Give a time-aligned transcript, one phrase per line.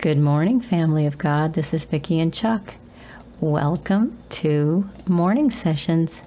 [0.00, 1.52] Good morning, family of God.
[1.52, 2.76] This is Vicki and Chuck.
[3.38, 6.22] Welcome to Morning Sessions.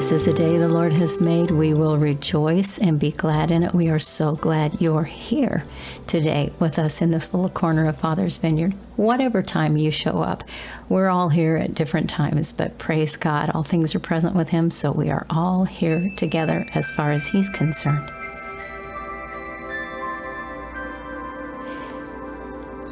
[0.00, 1.50] This is the day the Lord has made.
[1.50, 3.74] We will rejoice and be glad in it.
[3.74, 5.62] We are so glad you're here
[6.06, 8.72] today with us in this little corner of Father's Vineyard.
[8.96, 10.42] Whatever time you show up,
[10.88, 14.70] we're all here at different times, but praise God, all things are present with Him,
[14.70, 18.10] so we are all here together as far as He's concerned.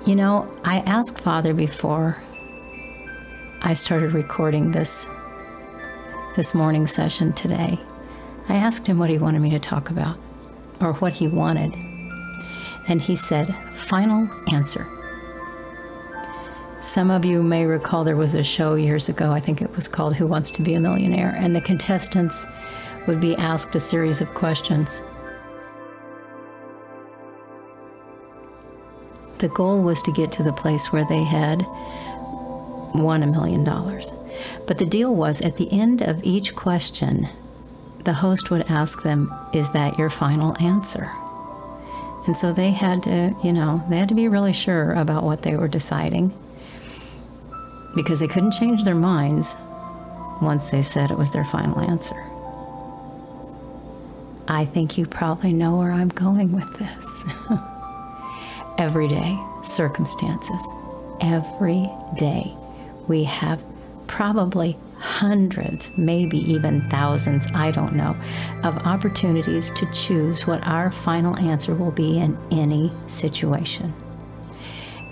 [0.07, 2.19] You know, I asked Father before
[3.63, 5.09] I started recording this
[6.39, 7.77] this morning session today,
[8.49, 10.17] I asked him what he wanted me to talk about
[10.81, 11.75] or what he wanted.
[12.87, 14.87] And he said, Final answer.
[16.81, 19.89] Some of you may recall there was a show years ago, I think it was
[19.89, 22.47] called Who Wants to Be a Millionaire, and the contestants
[23.09, 25.03] would be asked a series of questions.
[29.39, 31.67] The goal was to get to the place where they had
[32.99, 34.13] won a million dollars.
[34.67, 37.29] But the deal was at the end of each question,
[38.05, 41.11] the host would ask them, Is that your final answer?
[42.27, 45.43] And so they had to, you know, they had to be really sure about what
[45.43, 46.33] they were deciding
[47.95, 49.57] because they couldn't change their minds
[50.43, 52.23] once they said it was their final answer.
[54.47, 57.25] I think you probably know where I'm going with this.
[58.79, 60.67] everyday circumstances,
[61.21, 62.55] every day,
[63.09, 63.65] we have
[64.07, 68.17] probably hundreds, maybe even thousands, I don't know,
[68.65, 73.93] of opportunities to choose what our final answer will be in any situation.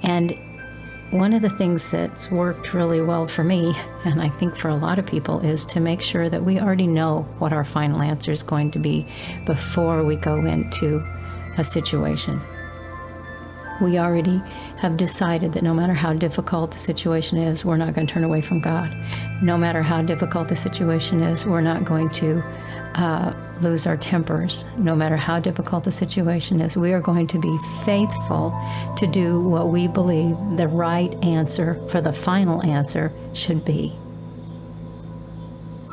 [0.03, 0.35] And
[1.11, 4.75] one of the things that's worked really well for me, and I think for a
[4.75, 8.33] lot of people, is to make sure that we already know what our final answer
[8.33, 9.07] is going to be
[9.47, 11.07] before we go into
[11.59, 12.41] a situation.
[13.81, 14.39] We already
[14.79, 18.25] have decided that no matter how difficult the situation is, we're not going to turn
[18.25, 18.95] away from God.
[19.43, 22.43] No matter how difficult the situation is, we're not going to
[22.95, 24.65] uh, lose our tempers.
[24.79, 28.59] No matter how difficult the situation is, we are going to be faithful
[28.97, 33.93] to do what we believe the right answer for the final answer should be.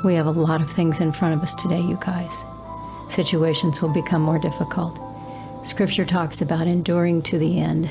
[0.06, 2.44] We have a lot of things in front of us today, you guys.
[3.10, 5.00] Situations will become more difficult.
[5.64, 7.90] Scripture talks about enduring to the end.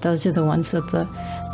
[0.00, 1.04] Those are the ones that the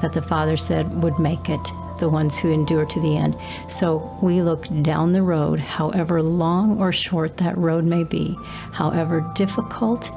[0.00, 3.37] that the Father said would make it, the ones who endure to the end.
[3.69, 8.37] So we look down the road, however long or short that road may be,
[8.72, 10.11] however difficult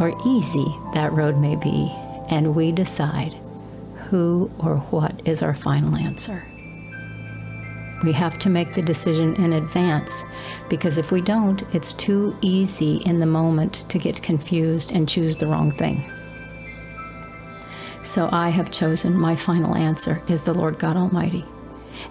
[0.00, 1.92] or easy that road may be,
[2.28, 3.34] and we decide
[4.08, 6.51] who or what is our final answer.
[8.02, 10.24] We have to make the decision in advance
[10.68, 15.36] because if we don't, it's too easy in the moment to get confused and choose
[15.36, 16.02] the wrong thing.
[18.02, 21.44] So I have chosen my final answer is the Lord God Almighty.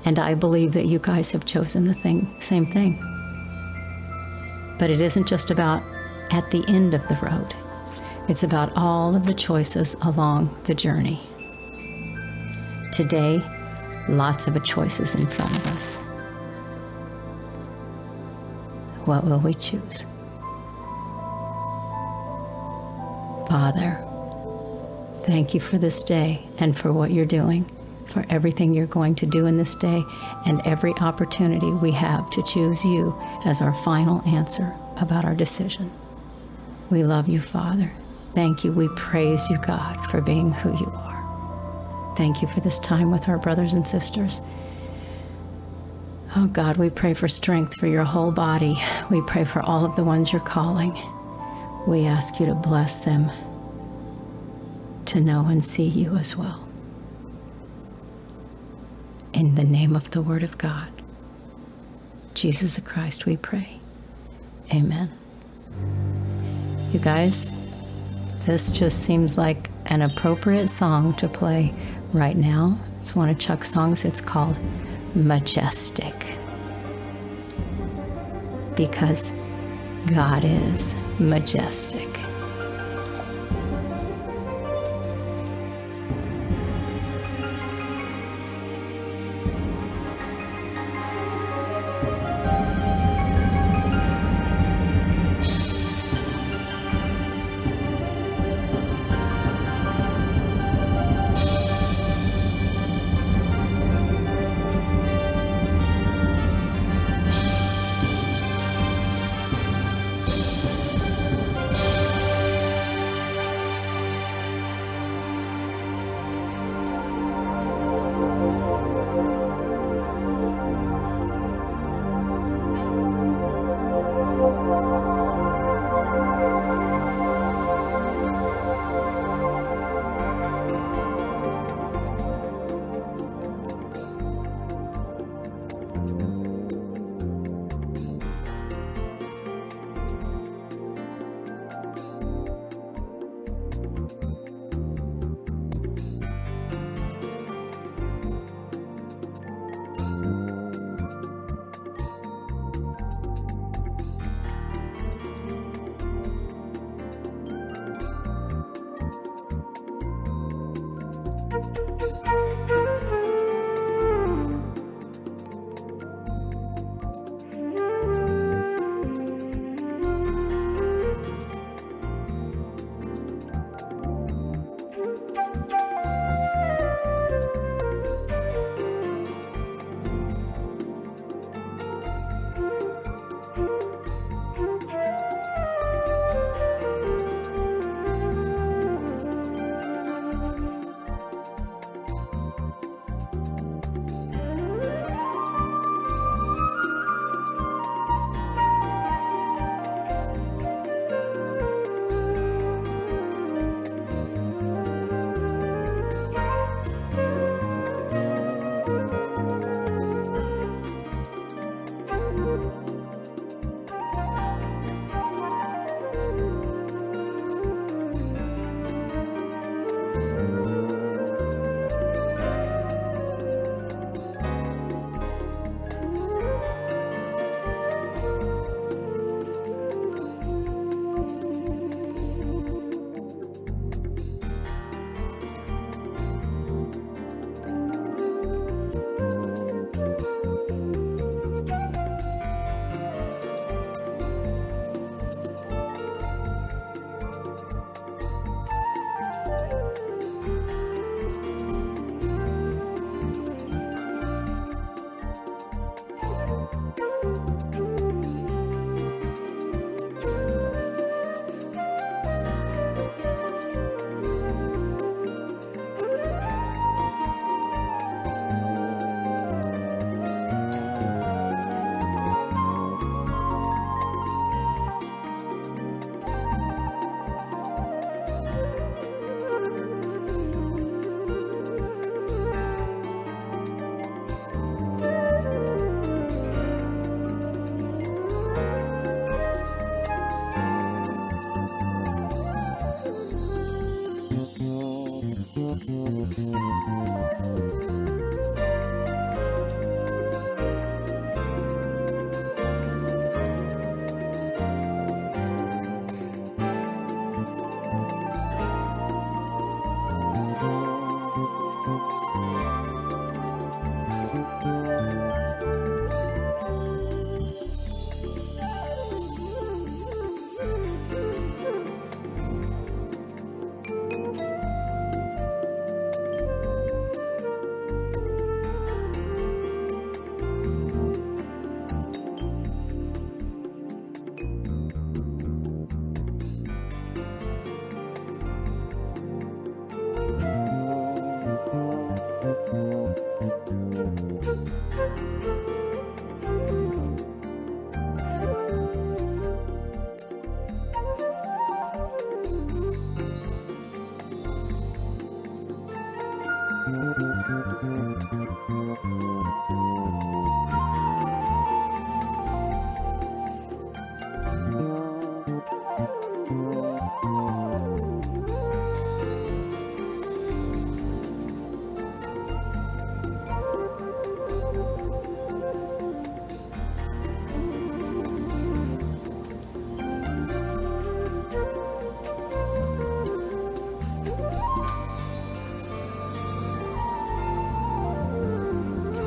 [0.05, 2.97] And I believe that you guys have chosen the thing, same thing.
[4.79, 5.83] But it isn't just about
[6.31, 7.53] at the end of the road.
[8.29, 11.19] It's about all of the choices along the journey.
[12.93, 13.41] Today,
[14.17, 15.99] lots of choices in front of us.
[19.05, 20.05] What will we choose?
[23.49, 23.97] Father,
[25.25, 27.65] Thank you for this day and for what you're doing,
[28.07, 30.03] for everything you're going to do in this day,
[30.47, 35.91] and every opportunity we have to choose you as our final answer about our decision.
[36.89, 37.91] We love you, Father.
[38.33, 38.71] Thank you.
[38.71, 41.10] We praise you, God, for being who you are.
[42.15, 44.41] Thank you for this time with our brothers and sisters.
[46.35, 48.77] Oh, God, we pray for strength for your whole body.
[49.09, 50.97] We pray for all of the ones you're calling.
[51.87, 53.29] We ask you to bless them
[55.05, 56.67] to know and see you as well.
[59.33, 60.89] In the name of the Word of God,
[62.33, 63.79] Jesus Christ, we pray.
[64.73, 65.11] Amen.
[66.91, 67.45] You guys,
[68.45, 71.73] this just seems like an appropriate song to play
[72.13, 72.77] right now.
[72.99, 74.05] It's one of Chuck's songs.
[74.05, 74.57] It's called
[75.15, 76.35] Majestic.
[78.75, 79.33] Because
[80.07, 82.07] God is majestic.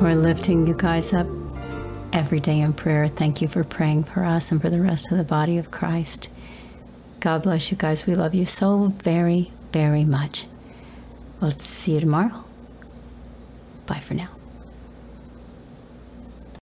[0.01, 1.25] We're lifting you guys up
[2.11, 3.07] every day in prayer.
[3.07, 6.29] Thank you for praying for us and for the rest of the body of Christ.
[7.21, 8.05] God bless you guys.
[8.05, 10.47] We love you so very, very much.
[11.41, 12.43] We'll see you tomorrow.
[13.85, 14.34] Bye for now.